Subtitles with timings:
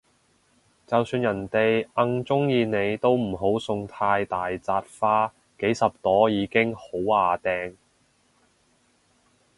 [0.87, 7.75] 就算人哋哽鍾意你都唔好送太大紮花，幾十朵已經好椏掟